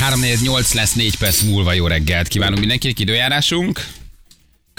[0.00, 2.28] 3-4-8 lesz 4 perc múlva jó reggelt.
[2.28, 3.86] Kívánunk mindenkinek időjárásunk.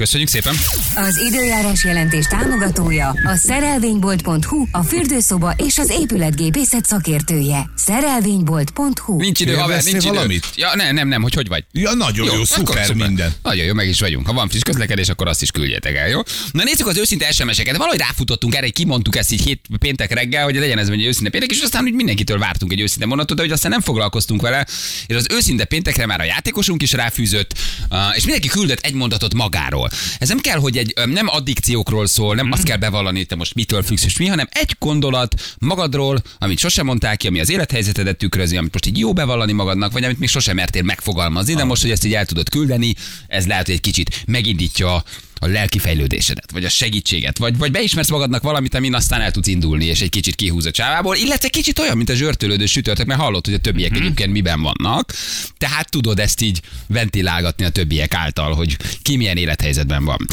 [0.01, 0.55] Köszönjük szépen.
[0.95, 7.69] Az időjárás jelentés támogatója a szerelvénybolt.hu, a fürdőszoba és az épületgépészet szakértője.
[7.75, 10.13] Szerelvénybolt.hu Nincs idő, haver, nincs idő.
[10.13, 10.47] valamit?
[10.55, 11.63] Ja, nem, nem, nem, hogy hogy vagy?
[11.71, 13.33] Ja, nagyon jó, akkor szuper, minden.
[13.43, 14.27] Nagyon jó, meg is vagyunk.
[14.27, 16.21] Ha van friss közlekedés, akkor azt is küldjetek el, jó?
[16.51, 17.77] Na nézzük az őszinte SMS-eket.
[17.77, 21.51] Valahogy ráfutottunk erre, kimondtuk ezt így hét péntek reggel, hogy legyen ez egy őszinte péntek,
[21.51, 24.67] és aztán úgy mindenkitől vártunk egy őszinte mondatot, de hogy aztán nem foglalkoztunk vele,
[25.07, 27.53] és az őszinte péntekre már a játékosunk is ráfűzött,
[27.89, 29.90] uh, és mindenki küldött egy mondatot magáról.
[30.19, 33.83] Ez nem kell, hogy egy, nem addikciókról szól, nem azt kell bevallani, te most mitől
[33.83, 38.57] függsz és mi, hanem egy gondolat magadról, amit sosem mondták ki, ami az élethelyzetedet tükrözi,
[38.57, 41.91] amit most így jó bevallani magadnak, vagy amit még sosem mertél megfogalmazni, de most, hogy
[41.91, 42.95] ezt így el tudod küldeni,
[43.27, 45.03] ez lehet, hogy egy kicsit megindítja
[45.43, 49.47] a lelki fejlődésedet, vagy a segítséget, vagy, vagy beismersz magadnak valamit, amin aztán el tudsz
[49.47, 53.19] indulni, és egy kicsit kihúz a csávából, illetve kicsit olyan, mint a zsörtölődő sütörtök, mert
[53.19, 55.13] hallott, hogy a többiek egyébként miben vannak,
[55.57, 60.27] tehát tudod ezt így ventilálgatni a többiek által, hogy ki milyen élethelyzetben van.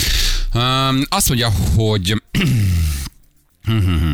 [0.55, 2.23] Um, azt mondja, hogy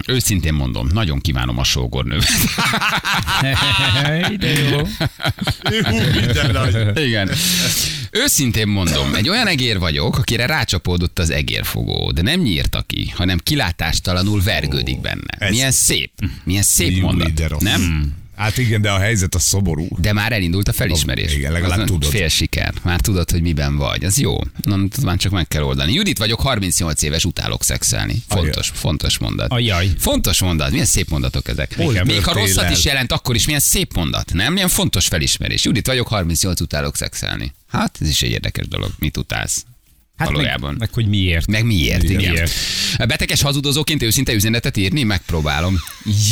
[0.07, 2.29] Őszintén mondom, nagyon kívánom a sógornővet.
[4.39, 4.81] De jó.
[6.95, 7.31] Igen.
[8.11, 13.39] Őszintén mondom, egy olyan egér vagyok, akire rácsapódott az egérfogó, de nem nyírta ki, hanem
[13.39, 15.51] kilátástalanul vergődik benne.
[15.51, 16.13] Milyen szép,
[16.45, 17.61] milyen szép mondat.
[17.61, 18.13] Nem?
[18.37, 19.89] Hát igen, de a helyzet a szomorú.
[19.99, 21.35] De már elindult a felismerés.
[21.35, 22.11] Igen, legalább Az tudod.
[22.11, 22.75] Fél siker.
[22.83, 24.05] Már tudod, hogy miben vagy.
[24.05, 24.37] Ez jó.
[24.63, 25.93] Nem, már csak meg kell oldani.
[25.93, 28.23] Judit vagyok, 38 éves, utálok szexelni.
[28.29, 29.51] Fontos, fontos mondat.
[29.51, 29.91] Ajaj.
[29.99, 30.71] Fontos mondat.
[30.71, 31.77] Milyen szép mondatok ezek.
[32.05, 34.33] Még ha rosszat is jelent, akkor is milyen szép mondat.
[34.33, 34.53] Nem?
[34.53, 35.65] Milyen fontos felismerés.
[35.65, 37.53] Judit vagyok, 38 utálok szexelni.
[37.69, 38.91] Hát ez is egy érdekes dolog.
[38.99, 39.65] Mit utálsz?
[40.17, 40.71] Hát Valójában.
[40.71, 41.47] Meg, meg, hogy miért.
[41.47, 42.33] Meg miért, igen.
[42.33, 42.53] Miért?
[43.07, 45.03] Beteges hazudozóként őszinte üzenetet írni?
[45.03, 45.79] Megpróbálom.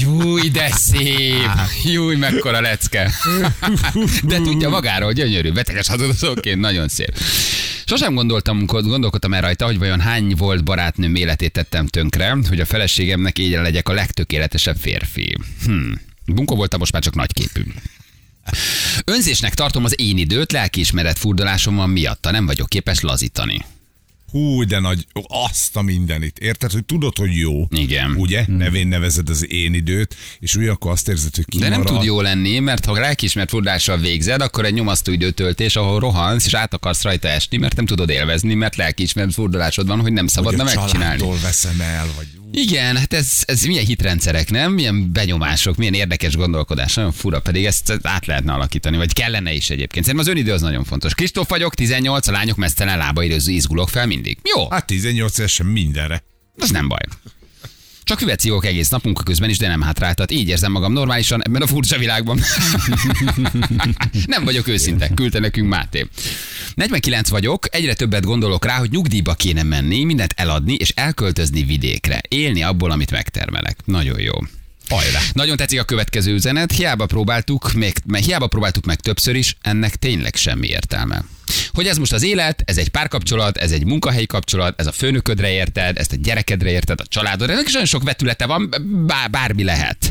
[0.01, 1.51] Júj, de szép!
[1.85, 3.13] Júj, mekkora lecke!
[4.23, 5.53] De tudja magáról, gyönyörű.
[5.53, 7.19] Beteges hazudozóként nagyon szép.
[7.85, 12.65] Sosem gondoltam, gondolkodtam el rajta, hogy vajon hány volt barátnőm életét tettem tönkre, hogy a
[12.65, 15.37] feleségemnek így legyek a legtökéletesebb férfi.
[15.65, 15.93] Hm.
[16.27, 17.63] Bunkó voltam, most már csak nagyképű.
[19.05, 23.65] Önzésnek tartom az én időt, lelkiismeret furdalásommal miatta, nem vagyok képes lazítani.
[24.33, 26.39] Hú, de nagy, azt a mindenit.
[26.39, 27.67] Érted, hogy tudod, hogy jó.
[27.71, 28.15] Igen.
[28.17, 28.45] Ugye?
[28.49, 31.85] Nevén nevezed az én időt, és úgy akkor azt érzed, hogy De kimarad.
[31.85, 36.47] nem tud jó lenni, mert ha lelkiismert fordással végzed, akkor egy nyomasztó időtöltés, ahol rohansz,
[36.47, 40.25] és át akarsz rajta esni, mert nem tudod élvezni, mert lelkiismert fordulásod van, hogy nem
[40.25, 41.23] Hogy szabadna a megcsinálni.
[41.43, 44.73] veszem el, vagy Igen, hát ez, ez milyen hitrendszerek, nem?
[44.73, 49.71] Milyen benyomások, milyen érdekes gondolkodás, nagyon fura, pedig ezt át lehetne alakítani, vagy kellene is
[49.71, 50.05] egyébként.
[50.05, 51.15] Szerintem az önidő az nagyon fontos.
[51.15, 54.39] Kristóf vagyok, 18, a lányok mesztelen lába izgulok fel mindig.
[54.57, 56.23] Jó, hát 18 évesen mindenre.
[56.59, 57.01] az nem baj.
[58.05, 60.31] Csak üvegcigók egész nap munka közben is, de nem hátráltat.
[60.31, 62.41] Így érzem magam normálisan ebben a furcsa világban.
[64.27, 66.07] nem vagyok őszinte, küldte nekünk Máté.
[66.75, 72.21] 49 vagyok, egyre többet gondolok rá, hogy nyugdíjba kéne menni, mindent eladni és elköltözni vidékre.
[72.29, 73.77] Élni abból, amit megtermelek.
[73.85, 74.33] Nagyon jó.
[74.89, 75.21] Hajrá.
[75.33, 76.73] Nagyon tetszik a következő üzenet.
[76.73, 81.25] Hiába próbáltuk, még, hiába próbáltuk meg többször is, ennek tényleg semmi értelme.
[81.73, 85.51] Hogy ez most az élet, ez egy párkapcsolat, ez egy munkahelyi kapcsolat, ez a főnöködre
[85.51, 88.75] érted, ezt a gyerekedre érted, a családodra, ennek is nagyon sok vetülete van,
[89.07, 90.11] bár, bármi lehet.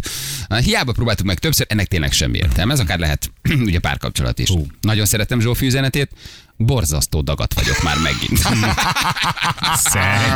[0.63, 2.73] Hiába próbáltuk meg többször, ennek tényleg semmi értelme.
[2.73, 3.31] Ez akár lehet
[3.67, 4.50] ugye párkapcsolat is.
[4.50, 4.66] Uh.
[4.81, 6.09] Nagyon szeretem Zsófi üzenetét.
[6.66, 8.41] Borzasztó dagat vagyok már megint.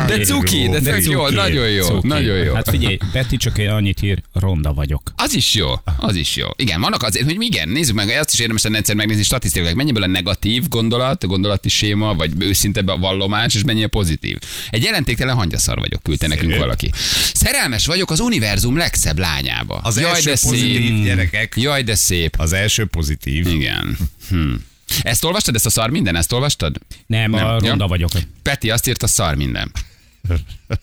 [0.06, 2.06] De cuki, de, de jó, nagyon jó, Cuki.
[2.06, 2.54] nagyon jó.
[2.54, 5.12] Hát figyelj, Peti csak egy annyit ír, ronda vagyok.
[5.16, 6.46] Az is jó, az is jó.
[6.56, 10.02] Igen, vannak azért, hogy igen, nézzük meg, azt is érdemes lenne egyszer megnézni statisztikailag, mennyiből
[10.02, 14.38] a negatív gondolat, gondolati séma, vagy őszinte vallomás, és mennyi a pozitív.
[14.70, 16.60] Egy jelentéktelen hangyaszar vagyok, küldte nekünk Szép.
[16.60, 16.90] valaki.
[17.34, 19.80] Szerelmes vagyok az univerzum legszebb lányába.
[19.82, 21.04] Az Jaj, első de pozitív szép.
[21.04, 21.52] gyerekek.
[21.56, 22.34] Jaj, de szép.
[22.38, 23.46] Az első pozitív.
[23.46, 23.96] Igen.
[24.28, 24.52] Hm.
[25.02, 26.78] Ezt olvastad, ezt a szar minden, ezt olvastad?
[27.06, 27.46] Nem, Nem.
[27.46, 27.58] a Ja.
[27.68, 28.10] ronda vagyok.
[28.42, 29.72] Peti azt írta, szar minden.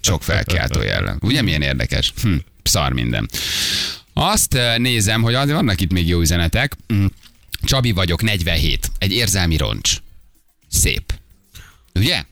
[0.01, 1.17] Sok felkiáltó jellem.
[1.21, 2.13] Ugye milyen érdekes?
[2.21, 3.29] Hm, szar minden.
[4.13, 6.75] Azt eh, nézem, hogy vannak itt még jó üzenetek.
[6.87, 7.05] Hm,
[7.63, 8.91] Csabi vagyok, 47.
[8.97, 9.97] Egy érzelmi roncs.
[10.69, 11.13] Szép.
[11.93, 12.23] Ugye?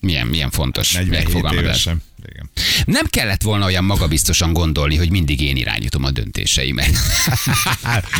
[0.00, 1.64] Milyen, milyen fontos 47 megfogalmazás.
[1.64, 2.02] évesen.
[2.30, 2.50] Igen.
[2.84, 6.90] Nem kellett volna olyan magabiztosan gondolni, hogy mindig én irányítom a döntéseimet.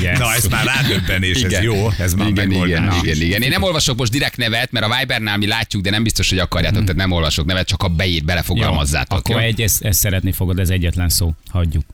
[0.02, 0.19] Yes.
[0.19, 3.02] Na, ez már rádöbbenés, ez jó, ez már igen, igen, megoldás.
[3.02, 3.43] igen, igen.
[3.43, 6.38] Én nem olvasok most direkt nevet, mert a Vibernál mi látjuk, de nem biztos, hogy
[6.38, 9.19] akarjátok, tehát nem olvasok nevet, csak a beír, belefogalmazzátok.
[9.19, 9.46] Akkor jó?
[9.46, 11.32] egy, ezt, ezt szeretni fogod, ez egyetlen szó.
[11.50, 11.84] Hagyjuk.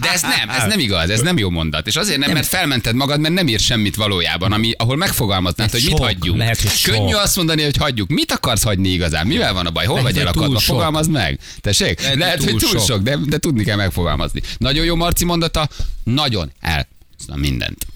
[0.00, 1.86] De ez nem, ez nem igaz, ez nem jó mondat.
[1.86, 5.80] És azért nem, mert felmented magad, mert nem ír semmit valójában, ami, ahol megfogalmaznád, hogy
[5.82, 6.38] mit sok, hagyjunk.
[6.38, 6.94] lehet, hogy sok.
[6.94, 8.08] Könnyű azt mondani, hogy hagyjuk.
[8.08, 9.26] Mit akarsz hagyni igazán?
[9.26, 9.84] Mivel van a baj?
[9.86, 10.58] Hol Lehet, vagy elakadva?
[10.58, 10.74] sok.
[10.74, 11.38] Fogalmazd meg.
[11.60, 12.00] Tessék?
[12.00, 12.88] Lehet, Lehet, hogy túl túl sok.
[12.88, 14.42] sok, de, de tudni kell megfogalmazni.
[14.58, 15.68] Nagyon jó Marci mondata,
[16.04, 16.88] nagyon el.
[17.18, 17.86] Szóval mindent.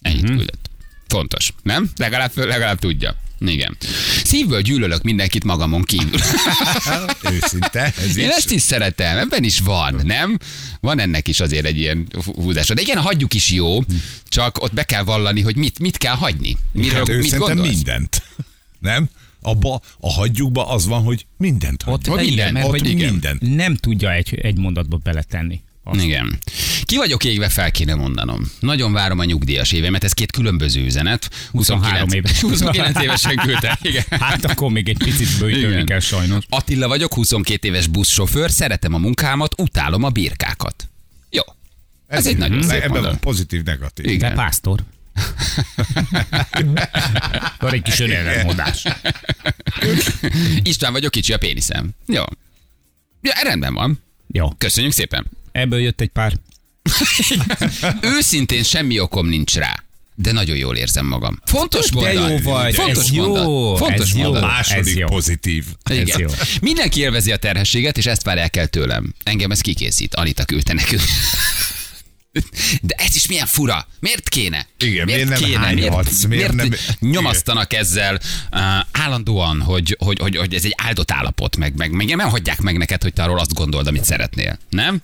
[0.00, 0.70] Ennyit küldött.
[1.08, 1.90] Fontos, nem?
[1.96, 3.14] Legalább, legalább tudja.
[3.40, 3.76] Igen.
[4.24, 6.18] Szívből gyűlölök mindenkit magamon kívül.
[7.32, 7.80] Őszinte.
[7.82, 8.34] Ez Én is.
[8.34, 10.38] ezt is szeretem, ebben is van, nem?
[10.80, 12.74] Van ennek is azért egy ilyen húzása.
[12.74, 13.78] De igen, hagyjuk is jó,
[14.28, 16.56] csak ott be kell vallani, hogy mit, mit kell hagyni.
[16.72, 17.68] Miről, Hát mit gondolsz?
[17.68, 18.22] mindent.
[18.78, 19.08] Nem?
[19.42, 22.14] Abba, a hagyjukba az van, hogy mindent Ott hagyjuk.
[22.14, 23.10] Hogy igen, minden, mert ott hogy igen.
[23.10, 23.38] minden.
[23.40, 25.60] nem tudja egy, egy mondatba beletenni.
[25.88, 26.02] Azt.
[26.02, 26.38] Igen.
[26.84, 28.52] Ki vagyok égve, fel kéne mondanom.
[28.60, 31.30] Nagyon várom a nyugdíjas évemet, ez két különböző üzenet.
[31.50, 32.40] 23 éves.
[32.40, 33.78] 29 évesen küldte.
[33.82, 34.04] Igen.
[34.10, 36.44] Hát akkor még egy picit bőjtölni kell sajnos.
[36.48, 40.88] Attila vagyok, 22 éves buszsofőr, szeretem a munkámat, utálom a birkákat.
[41.30, 41.42] Jó.
[42.06, 43.20] Ez egy nagyon szép Ebben van mondat.
[43.20, 44.06] pozitív, negatív.
[44.06, 44.28] Igen.
[44.28, 44.80] De pásztor.
[47.58, 48.84] Van egy kis önellenmondás.
[50.62, 51.90] István vagyok, kicsi a péniszem.
[52.06, 52.22] Jó.
[53.22, 54.02] Ja, rendben van.
[54.32, 55.26] Jó, Köszönjük szépen.
[55.56, 56.32] Ebből jött egy pár.
[58.16, 59.80] Őszintén semmi okom nincs rá.
[60.14, 61.40] De nagyon jól érzem magam.
[61.44, 62.30] Fontos De mondat.
[62.30, 63.78] jó vagy, Fontos ez jó, mondat.
[63.78, 64.22] Fontos ez jó.
[64.22, 64.42] mondat.
[64.42, 65.06] Ez Második jó.
[65.06, 65.64] pozitív.
[65.82, 66.20] Ez Igen.
[66.20, 66.28] jó.
[66.60, 69.14] Mindenki élvezi a terhességet, és ezt várják el tőlem.
[69.22, 70.14] Engem ez kikészít.
[70.14, 71.02] Anita küldte nekünk.
[72.82, 73.86] De ez is milyen fura.
[74.00, 74.66] Miért kéne?
[74.78, 76.24] Igen, miért nem hányhatsz?
[76.24, 76.70] Miért Miért,
[77.00, 78.60] nem- nyomasztanak ezzel uh,
[78.92, 82.76] állandóan, hogy, hogy, hogy, hogy, ez egy áldott állapot, meg, meg, meg nem hagyják meg
[82.76, 84.58] neked, hogy te arról azt gondold, amit szeretnél.
[84.70, 85.02] Nem?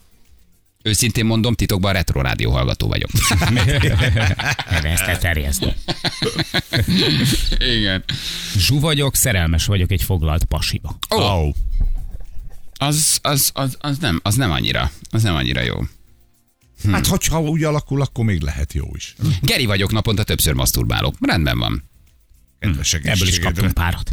[0.82, 3.10] Őszintén mondom, titokban retro rádió hallgató vagyok.
[4.70, 5.74] Erre ezt kell terjeszteni.
[7.58, 8.04] Igen.
[8.56, 10.98] Zsu vagyok, szerelmes vagyok egy foglalt pasiba.
[11.08, 11.54] Oh, Oh.
[12.78, 14.90] az, az, az, az, nem, az nem annyira.
[15.10, 15.74] Az nem annyira jó.
[16.90, 19.14] Hát, hogyha úgy alakul, akkor még lehet jó is.
[19.40, 21.14] Geri vagyok, naponta többször maszturbálok.
[21.20, 21.90] Rendben van.
[22.62, 24.10] Kedves Ebből is kaptunk párat.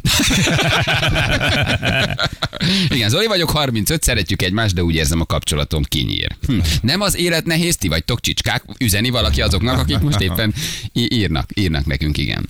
[2.96, 6.36] Igen, Zoli vagyok, 35, szeretjük egymást, de úgy érzem a kapcsolatom kinyír.
[6.48, 6.60] Hm.
[6.82, 10.54] Nem az élet nehéz, ti vagytok csicskák, üzeni valaki azoknak, akik most éppen
[10.94, 12.48] írnak, írnak nekünk, igen.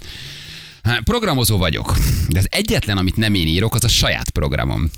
[0.84, 1.98] Hát, Programozó vagyok,
[2.30, 4.90] de az egyetlen, amit nem én írok, az a saját programom.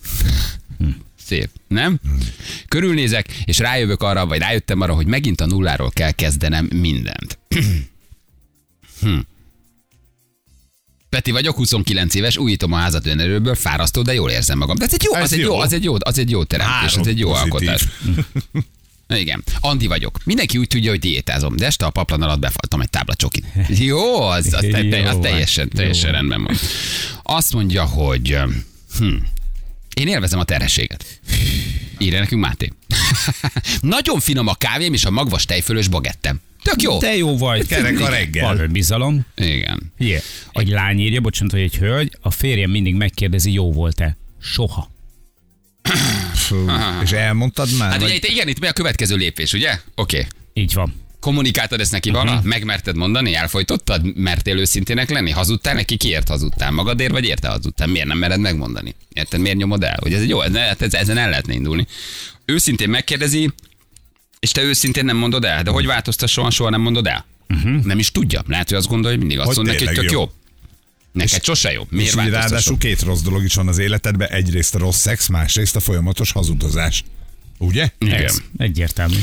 [1.25, 1.99] Szép, nem?
[2.67, 7.39] Körülnézek, és rájövök arra, vagy rájöttem arra, hogy megint a nulláról kell kezdenem mindent.
[9.01, 9.19] hm.
[11.11, 14.77] Peti vagyok, 29 éves, újítom a házat önerőből, fárasztó, de jól érzem magam.
[14.77, 15.59] De ez egy jó, Ez az egy jó, jó.
[15.59, 17.51] az egy jó, az egy jó teremtés, az egy jó pozitív.
[17.53, 17.87] alkotás.
[19.19, 19.43] Igen.
[19.59, 20.19] Andi vagyok.
[20.23, 23.45] Mindenki úgy tudja, hogy diétázom, de este a paplan alatt befaltam egy tábla csokit.
[23.89, 26.55] Jó, az, az, te, te, az Jó teljesen, teljesen Jó rendben van.
[27.23, 28.37] Azt mondja, hogy
[28.97, 29.15] hm,
[29.93, 31.19] én élvezem a terhességet.
[31.97, 32.73] Írja nekünk Máté.
[33.81, 36.41] Nagyon finom a kávém és a magvas tejfölös bagettem.
[36.63, 36.97] Tök jó.
[36.97, 37.67] Te jó vagy.
[37.67, 38.45] Kerek a reggel.
[38.45, 39.25] Van önbizalom.
[39.35, 39.93] Igen.
[39.99, 40.21] Ugye,
[40.51, 44.17] egy lány írja, bocsánat, hogy egy hölgy, a férjem mindig megkérdezi, jó volt-e?
[44.41, 44.91] Soha.
[47.03, 47.91] És elmondtad már?
[47.91, 49.79] Hát vagy- ugye itt, igen, itt mi a következő lépés, ugye?
[49.95, 50.17] Oké.
[50.17, 50.29] Okay.
[50.53, 50.93] Így van.
[51.19, 52.31] Kommunikáltad ezt neki vala?
[52.31, 52.45] Uh-huh.
[52.45, 53.35] Megmerted mondani?
[53.35, 54.15] Elfolytottad?
[54.17, 55.31] Mertél őszintének lenni?
[55.31, 55.97] Hazudtál neki?
[55.97, 56.71] Kiért hazudtál?
[56.71, 57.87] Magadért vagy érte hazudtál?
[57.87, 58.95] Miért nem mered megmondani?
[59.13, 59.39] Érted?
[59.39, 59.97] Miért nyomod el?
[60.01, 61.87] Hogy ez egy jó, ez, ez, ezen el lehetne indulni.
[62.45, 63.49] Őszintén megkérdezi,
[64.41, 65.63] és te őszintén nem mondod el.
[65.63, 67.25] De hogy változtasson, soha nem mondod el?
[67.49, 67.83] Uh-huh.
[67.83, 68.43] Nem is tudja.
[68.47, 70.19] Lehet, hogy azt gondolja, hogy mindig azt mondja neki, hogy tök jó.
[70.19, 70.31] jó.
[71.11, 71.81] Neked sose jó.
[71.81, 74.29] És Miért így ráadásul két rossz dolog is van az életedben.
[74.29, 77.03] Egyrészt a rossz szex, másrészt a folyamatos hazudozás.
[77.57, 77.89] Ugye?
[77.97, 78.23] Igen.
[78.23, 79.19] Ez egyértelmű.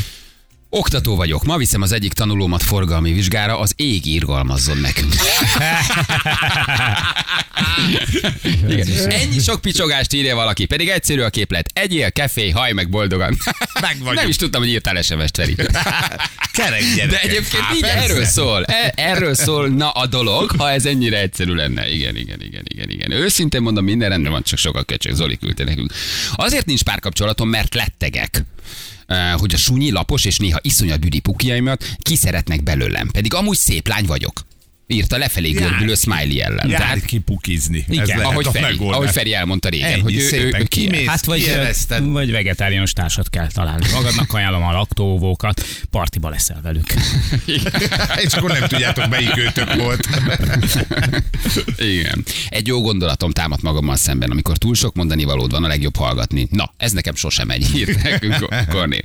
[0.71, 1.45] Oktató vagyok.
[1.45, 5.15] Ma viszem az egyik tanulómat forgalmi vizsgára, az ég irgalmazzon nekünk.
[8.69, 9.11] Igen.
[9.11, 11.71] Ennyi sok picsogást írja valaki, pedig egyszerű a képlet.
[11.73, 13.37] Egyél, kefé, haj meg boldogan.
[13.81, 14.15] Meg vagyunk.
[14.15, 15.55] Nem is tudtam, hogy írtál SMS-t, Feri.
[16.53, 17.11] Kerek gyerekek.
[17.11, 17.97] De egyébként Há, így persze.
[18.03, 18.65] erről szól.
[18.65, 21.91] E- Erről szólna a dolog, ha ez ennyire egyszerű lenne.
[21.91, 23.11] Igen, igen, igen, igen, igen.
[23.11, 25.15] Őszintén mondom, minden rendben van, csak sokkal köcsög.
[25.15, 25.93] Zoli küldte nekünk.
[26.35, 28.45] Azért nincs párkapcsolatom, mert lettegek.
[29.07, 33.09] Eh, hogy a sunyi, lapos és néha iszonyat büdi pukiaimat ki szeretnek belőlem.
[33.11, 34.47] Pedig amúgy szép lány vagyok.
[34.91, 36.69] Írta lefelé görbülő smiley ellen.
[36.69, 37.85] Járj Tehát, ki pukizni.
[37.89, 38.97] Ez Igen, lehet ahogy a Feri, megoldás.
[38.97, 41.07] ahogy Feri elmondta régen, Ennyi, hogy ő, ő, ő, kimész.
[41.07, 41.59] Hát vagy,
[42.03, 43.87] vagy vegetáriánus társat kell találni.
[43.93, 46.87] Magadnak ajánlom a laktóvókat, partiba leszel velük.
[48.25, 50.09] És akkor nem tudjátok, melyik őtök volt.
[51.95, 52.25] Igen.
[52.49, 56.49] Egy jó gondolatom támad magammal szemben, amikor túl sok mondani valód van, a legjobb hallgatni.
[56.51, 59.03] Na, ez nekem sosem megy, írt nekünk Kornél.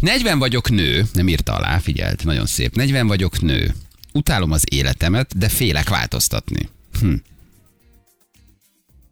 [0.00, 2.76] 40 vagyok nő, nem írta alá, figyelt, nagyon szép.
[2.76, 3.74] 40 vagyok nő.
[4.12, 6.68] Utálom az életemet, de félek változtatni.
[7.00, 7.14] Hm.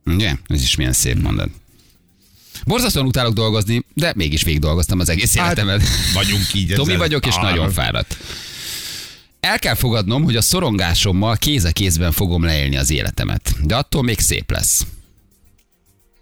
[0.05, 0.35] Ugye?
[0.47, 1.49] Ez is milyen szép mondat.
[2.65, 5.83] Borzasztóan utálok dolgozni, de mégis végig dolgoztam az egész életemet.
[6.15, 6.73] Vagyunk így.
[6.75, 8.17] Tomi vagyok, és Ah, nagyon fáradt.
[9.41, 13.55] El kell fogadnom, hogy a szorongásommal kéz a kézben fogom leélni az életemet.
[13.63, 14.87] De attól még szép lesz.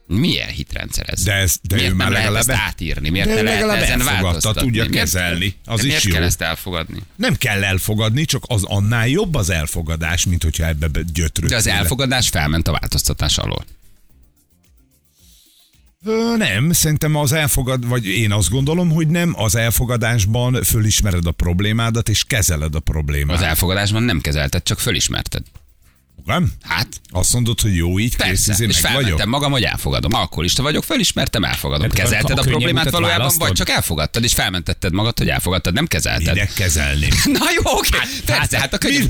[0.07, 1.23] Milyen hitrendszer ez?
[1.23, 3.09] De ez- de miért ő már nem lehet legalább- ezt átírni?
[3.09, 5.55] Miért De ne lehet legalább ezen elfogadta, tudja Miért- kezelni.
[5.65, 6.13] Az de is miért jó.
[6.13, 6.99] kell ezt elfogadni?
[7.17, 11.51] Nem kell elfogadni, csak az annál jobb az elfogadás, mint hogyha ebbe be- gyötrőd.
[11.51, 13.65] De az elfogadás felment a változtatás alól.
[16.07, 21.31] Ö, Nem, szerintem az elfogad, vagy én azt gondolom, hogy nem, az elfogadásban fölismered a
[21.33, 23.37] problémádat, és kezeled a problémát.
[23.37, 25.43] Az elfogadásban nem kezelted, csak fölismerted.
[26.25, 26.53] Nem?
[26.63, 28.53] Hát, Azt mondod, hogy jó, így kész, persze.
[28.53, 29.25] ezért És meg vagyok.
[29.25, 30.13] magam, hogy elfogadom.
[30.15, 31.89] Alkoholista vagyok, felismertem, elfogadom.
[31.89, 33.47] Tehát akkor Kezelted a a problémát valójában, választod?
[33.47, 36.37] vagy csak elfogadtad, és felmentetted magad, hogy elfogadtad, nem kezelted.
[36.37, 37.09] Ide kezelni.
[37.39, 37.89] Na jó, oké.
[38.25, 39.07] Persze, hát a, könnyű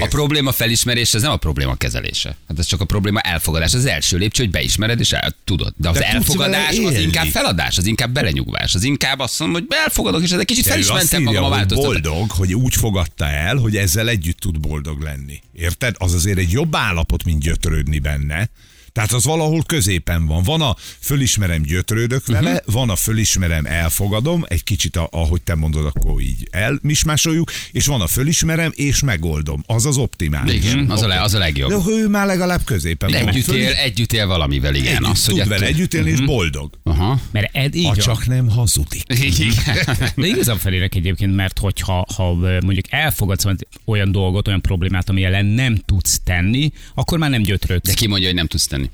[0.00, 2.36] a probléma felismerés, ez nem a probléma kezelése.
[2.48, 3.74] Hát ez csak a probléma elfogadás.
[3.74, 5.72] Az első lépcső, hogy beismered és el tudod.
[5.76, 8.74] De az De elfogadás az inkább feladás, az inkább belenyugvás.
[8.74, 12.30] Az inkább azt mondom, hogy elfogadok, és ez egy kicsit De felismertem magam a boldog,
[12.30, 15.40] hogy úgy fogadta el, hogy ezzel együtt tud boldog lenni.
[15.52, 15.94] Érted?
[15.98, 18.48] Az azért egy jobb állapot, mint gyötrődni benne.
[18.92, 20.42] Tehát az valahol középen van.
[20.42, 22.56] Van a fölismerem, gyötrődök vele, Mhm.
[22.56, 22.74] uh-huh.
[22.74, 28.00] van a fölismerem, elfogadom, egy kicsit, a, ahogy te mondod, akkor így elmismásoljuk, és van
[28.00, 29.62] a fölismerem, és megoldom.
[29.66, 30.54] Az az optimális.
[30.64, 31.70] Igen, az a, le, az a legjobb.
[31.70, 33.28] De ő már legalább középen van.
[33.28, 34.94] Együtt él, együtt él valamivel, igen.
[34.94, 36.78] Együtt, az, hogy tud ettől- vele együtt élni, és boldog.
[36.98, 37.20] Aha.
[37.30, 37.98] Mert ed, így Ha van.
[38.04, 39.02] csak nem hazudik.
[39.22, 39.52] Igen.
[40.16, 43.44] De igazán felérek egyébként, mert hogyha ha mondjuk elfogadsz
[43.84, 47.86] olyan dolgot, olyan problémát, ami ellen nem tudsz tenni, akkor már nem gyötrődsz.
[47.88, 48.90] De ki mondja, hogy nem tudsz tenni?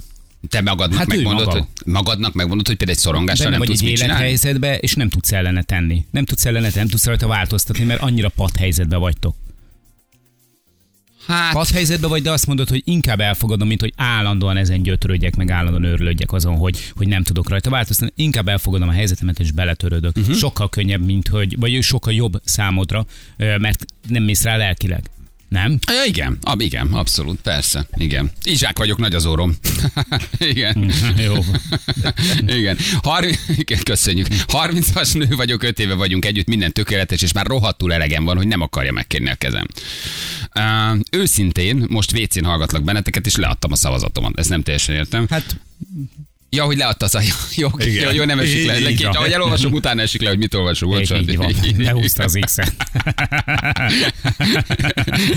[0.48, 1.58] Te magadnak Hát megmondod, maga.
[1.58, 4.20] hogy magadnak megmondod, hogy például egy szorongással nem vagy tudsz egy mit csinálni?
[4.22, 6.04] élethelyzetbe, és nem tudsz ellene tenni.
[6.10, 9.34] Nem tudsz ellene tenni, nem tudsz rajta változtatni, mert annyira pat helyzetbe vagytok.
[11.26, 15.36] Hát, Pat helyzetbe vagy, de azt mondod, hogy inkább elfogadom, mint hogy állandóan ezen gyötrődjek,
[15.36, 18.22] meg állandóan örülődjek azon, hogy, hogy nem tudok rajta változtatni.
[18.22, 20.16] Inkább elfogadom a helyzetemet, és beletörődök.
[20.16, 20.36] Uh-huh.
[20.36, 25.10] Sokkal könnyebb, mint hogy, vagy sokkal jobb számodra, mert nem mész rá lelkileg.
[25.52, 25.78] Nem?
[25.86, 28.30] Ja, igen, ab, igen, abszolút, persze, igen.
[28.44, 29.54] Izsák vagyok, nagy az orrom.
[30.38, 30.92] igen.
[31.26, 31.34] Jó.
[32.58, 32.76] igen.
[33.02, 33.32] Harmi...
[33.56, 33.78] igen.
[33.82, 34.26] Köszönjük.
[34.30, 38.46] 30-as nő vagyok, 5 éve vagyunk együtt, minden tökéletes, és már rohadtul elegem van, hogy
[38.46, 39.66] nem akarja megkérni a kezem.
[40.54, 44.38] Uh, őszintén, most WC-n hallgatlak benneteket, és leadtam a szavazatomat.
[44.38, 45.26] Ezt nem teljesen értem.
[45.30, 45.56] Hát
[46.56, 47.22] Ja, hogy leadta a
[47.56, 48.90] jó, jó, jó, nem esik le.
[48.90, 50.88] Így ahogy elolvasom, utána esik le, hogy mit olvasok.
[50.88, 51.28] Bocsánat.
[51.28, 51.54] így van.
[51.78, 52.72] Lehúzta az X-et.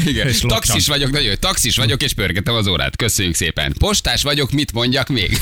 [0.06, 0.28] Igen.
[0.28, 0.40] És.
[0.40, 1.34] Taxis vagyok, nagyon jó.
[1.34, 2.96] Taxis vagyok, és pörgetem az órát.
[2.96, 3.74] Köszönjük szépen.
[3.80, 5.38] Postás vagyok, mit mondjak még?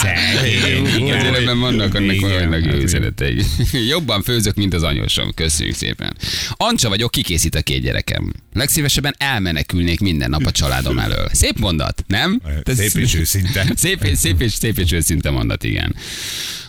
[0.00, 0.86] Szegény.
[0.86, 1.18] igen.
[1.18, 3.42] Azért ebben vannak annak vannak jó üzenetei.
[3.88, 5.34] Jobban főzök, mint az anyósom.
[5.34, 6.16] Köszönjük szépen.
[6.50, 8.32] Ancsa vagyok, kikészít a két gyerekem.
[8.52, 11.28] Legszívesebben elmenekülnék minden nap a családom elől.
[11.32, 12.40] Szép mondat, nem?
[12.64, 13.66] Szép és őszinte.
[13.74, 15.94] Szép, és- szép, és, szép és őszinte mondat, igen.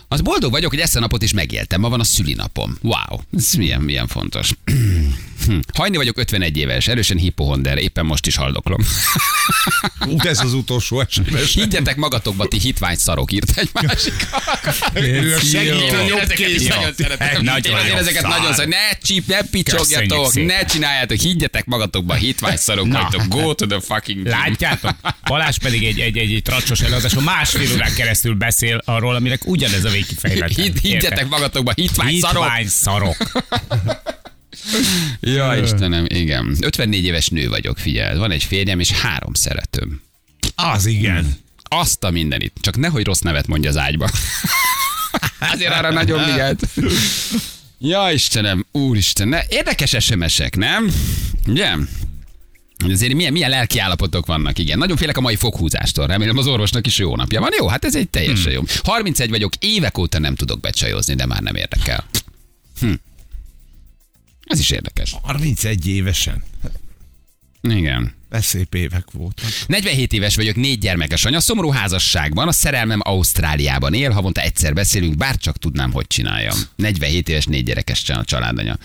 [0.08, 1.80] Az boldog vagyok, hogy ezt a napot is megéltem.
[1.80, 2.78] Ma van a szülinapom.
[2.82, 4.50] Wow, ez milyen, milyen fontos.
[5.48, 5.58] Hm.
[5.74, 8.80] Hajni vagyok 51 éves, erősen hipohonder, éppen most is haldoklom.
[10.18, 11.54] Ez az utolsó SMS.
[11.54, 14.26] Higgyetek magatokba, ti hitvány szarok, írt egy másik.
[15.36, 16.68] A segítő Én jobb ezeket is kéz.
[17.42, 18.30] nagyon ezeket szar.
[18.30, 18.68] nagyon szeretem.
[18.68, 23.22] Ne csíp, ne picsogjatok, ne csináljátok, higgyetek magatokba, hitvány szarok vagytok.
[23.28, 24.32] Go to the fucking gym.
[24.32, 24.94] Látjátok?
[25.24, 29.84] Balázs pedig egy, egy, egy, egy tracsos előadáson másfél órán keresztül beszél arról, aminek ugyanez
[29.84, 30.52] a végkifejlet.
[30.82, 32.42] Higgyetek magatokba, hitvány szarok.
[32.42, 33.16] Hitvány szarok.
[35.20, 36.56] Ja, Istenem, igen.
[36.60, 38.18] 54 éves nő vagyok, figyeld.
[38.18, 40.00] Van egy férjem és három szeretőm.
[40.54, 41.36] Az igen.
[41.62, 42.52] Azt a mindenit.
[42.60, 44.10] Csak nehogy rossz nevet mondja az ágyba.
[45.52, 46.66] Azért arra nagyon vigyált.
[47.78, 50.92] Ja, Istenem, úristen, ne, érdekes SMS-ek, nem?
[51.46, 51.74] Ugye?
[52.86, 54.78] Azért milyen, milyen lelki állapotok vannak, igen.
[54.78, 56.06] Nagyon félek a mai foghúzástól.
[56.06, 57.50] Remélem az orvosnak is jó napja van.
[57.58, 58.62] Jó, hát ez egy teljesen jó.
[58.82, 62.04] 31 vagyok, évek óta nem tudok becsajozni, de már nem érdekel.
[62.80, 62.92] Hm.
[64.48, 65.14] Ez is érdekes.
[65.22, 66.42] 31 évesen.
[67.62, 68.14] Igen.
[68.30, 69.48] De szép évek voltak.
[69.66, 75.16] 47 éves vagyok, négy gyermekes anya, szomorú házasságban, a szerelmem Ausztráliában él, havonta egyszer beszélünk,
[75.16, 76.56] bár csak tudnám, hogy csináljam.
[76.76, 78.78] 47 éves, négy gyerekes csa- családanya.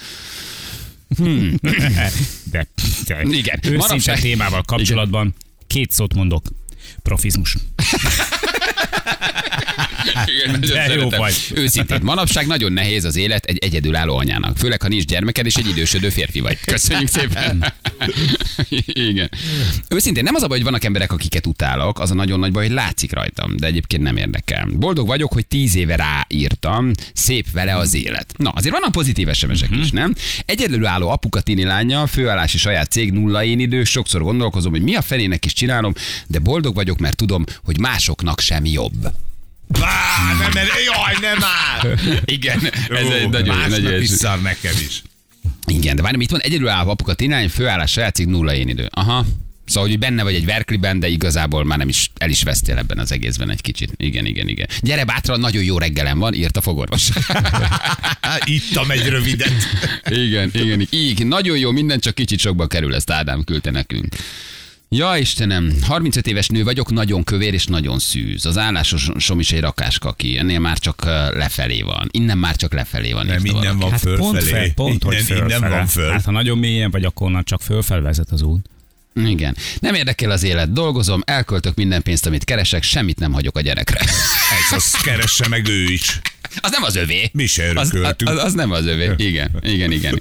[2.51, 2.67] De,
[3.05, 3.60] de Igen.
[3.62, 5.36] Őszinte Manapság- témával kapcsolatban
[5.67, 6.46] két szót mondok.
[7.01, 7.58] Profizmus.
[10.25, 11.36] Igen, nagyon De jó vagy.
[11.53, 14.58] Őszintén, manapság nagyon nehéz az élet egy egyedülálló anyának.
[14.58, 16.58] Főleg, ha nincs gyermeked és egy idősödő férfi vagy.
[16.65, 17.74] Köszönjük szépen.
[18.86, 19.29] Igen.
[19.89, 22.65] Őszintén nem az a baj, hogy vannak emberek, akiket utálok, az a nagyon nagy baj,
[22.65, 24.67] hogy látszik rajtam, de egyébként nem érdekel.
[24.72, 28.34] Boldog vagyok, hogy tíz éve ráírtam, szép vele az élet.
[28.38, 30.15] Na, azért vannak pozitív SMS-ek is, nem?
[30.46, 35.01] Egyedülálló apuka tini lánya, főállási saját cég, nulla én idő, sokszor gondolkozom, hogy mi a
[35.01, 35.93] fenének is csinálom,
[36.27, 39.12] de boldog vagyok, mert tudom, hogy másoknak sem jobb.
[39.67, 39.89] Vá,
[40.39, 41.98] nem, nem, jaj, nem áll!
[42.25, 45.01] Igen, ez egy nagyon, Másnak nagyon is szar nekem is.
[45.65, 46.43] Igen, de várj, mit mond?
[46.45, 48.89] Egyedül állva apuka tényleg főállás saját cég nulla én idő.
[48.91, 49.25] Aha.
[49.65, 53.00] Szóval, hogy benne vagy egy verkliben, de igazából már nem is, el is vesztél ebben
[53.00, 53.91] az egészben egy kicsit.
[53.98, 54.67] Igen, igen, igen.
[54.81, 57.10] Gyere bátran, nagyon jó reggelem van, írt a fogorvos.
[58.45, 59.53] Ittam egy rövidet.
[60.05, 61.27] igen, igen, igen.
[61.27, 64.15] Nagyon jó, minden csak kicsit sokba kerül, ezt Ádám küldte nekünk.
[64.95, 68.45] Ja Istenem, 35 éves nő vagyok, nagyon kövér és nagyon szűz.
[68.45, 72.09] Az állásosom is egy rakáskaki, ennél már csak lefelé van.
[72.12, 73.25] Innen már csak lefelé van.
[73.25, 73.67] Nem, valaki.
[73.79, 74.50] van Hát pont, fölfelé.
[74.50, 75.55] fel, pont hogy innen, fölfele.
[75.55, 76.12] innen van föl.
[76.12, 78.69] Hát ha nagyon mélyen vagy, akkor onnan csak fölfel vezet az út.
[79.15, 79.57] Igen.
[79.79, 84.00] Nem érdekel az élet, dolgozom, elköltök minden pénzt, amit keresek, semmit nem hagyok a gyerekre.
[84.69, 86.19] Ez az keresse meg ő is.
[86.62, 87.29] Az nem az övé.
[87.33, 89.12] Mi se az, az, az nem az övé.
[89.17, 90.19] Igen, igen, igen.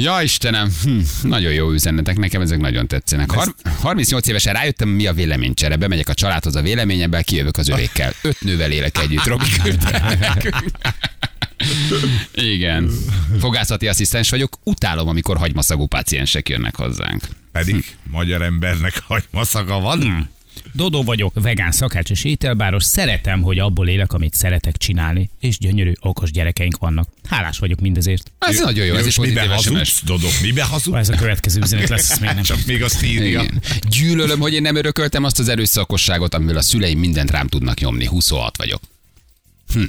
[0.00, 3.30] Ja Istenem, hm, nagyon jó üzenetek, nekem ezek nagyon tetszenek.
[3.30, 5.76] Har- 38 évesen rájöttem, mi a véleménycsere.
[5.76, 8.12] Bemegyek a családhoz a véleményemmel, kijövök az övékkel.
[8.22, 9.44] Öt nővel élek együtt, Robi.
[12.34, 12.90] Igen.
[13.40, 17.22] Fogászati asszisztens vagyok, utálom, amikor hagymaszagú páciensek jönnek hozzánk.
[17.52, 20.30] Pedig magyar embernek hagymaszaga van.
[20.72, 25.92] Dodó vagyok, vegán szakács és ételbáros, szeretem, hogy abból élek, amit szeretek csinálni, és gyönyörű,
[26.00, 27.08] okos gyerekeink vannak.
[27.28, 28.32] Hálás vagyok mindezért.
[28.38, 29.74] Ez nagyon jó, ez Most mibe pozitív SMS.
[29.76, 30.30] hazudsz, Dodok?
[30.42, 30.96] Mibe hazudsz?
[30.96, 32.42] Ez a következő üzenet lesz, ezt még nem.
[32.42, 33.42] Csak még azt írja.
[33.42, 33.62] Igen.
[33.88, 38.06] Gyűlölöm, hogy én nem örököltem azt az erőszakosságot, amivel a szüleim mindent rám tudnak nyomni.
[38.06, 38.80] 26 vagyok.
[39.72, 39.82] Hm.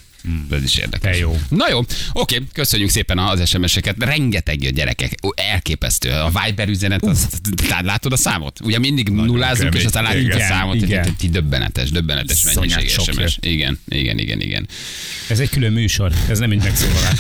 [0.52, 1.12] Ez is érdekes.
[1.12, 1.38] De jó.
[1.50, 1.80] Na jó,
[2.14, 3.96] oké, köszönjük szépen az SMS-eket.
[4.00, 5.14] Rengeteg jön gyerekek.
[5.36, 6.10] Elképesztő.
[6.12, 7.28] A Viber üzenet, az,
[7.68, 8.60] tehát látod a számot?
[8.64, 9.80] Ugye mindig nullázunk, kemény.
[9.80, 10.76] és aztán látjuk a Igen, számot.
[10.76, 11.16] igen.
[11.20, 11.32] Igen.
[11.32, 13.38] Döbbenetes, döbbenetes mennyiség SMS.
[13.42, 14.68] Igen, igen, igen, igen.
[15.30, 17.20] Ez egy külön műsor, ez nem egy megszólalás.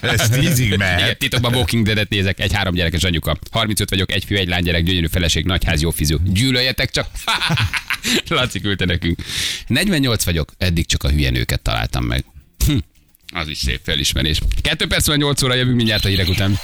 [0.20, 1.18] Ez tízig Igen, mehet.
[1.18, 3.38] titokban Walking Dead-et nézek, egy három gyerekes anyuka.
[3.50, 6.18] 35 vagyok, egy fiú, egy lánygyerek, gyönyörű feleség, nagyház, jó fizu.
[6.24, 7.08] Gyűlöljetek csak.
[8.28, 9.22] Laci küldte nekünk.
[9.66, 12.21] 48 vagyok, eddig csak a hülye nőket találtam meg.
[12.66, 12.76] Hm.
[13.34, 14.38] Az is szép felismerés.
[14.60, 16.58] Kettő perc van 8 óra, jövünk mindjárt a hírek után.